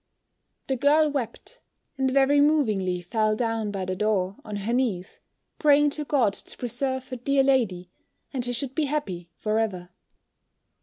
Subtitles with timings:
[0.65, 1.59] The girl wept,
[1.95, 5.19] and very movingly fell down by the door, on her knees,
[5.59, 7.91] praying to God to preserve her dear lady,
[8.33, 9.89] and she should be happy for ever!